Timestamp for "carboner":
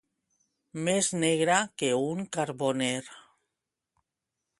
2.37-2.93